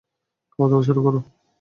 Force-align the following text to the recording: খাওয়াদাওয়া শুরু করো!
খাওয়াদাওয়া 0.53 0.85
শুরু 0.87 1.01
করো! 1.05 1.19